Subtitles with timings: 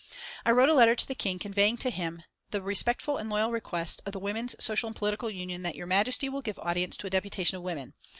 [0.47, 4.01] I wrote a letter to the King, conveying to him "the respectful and loyal request
[4.03, 7.11] of the Women's Social and Political Union that Your Majesty will give audience to a
[7.11, 7.93] deputation of women."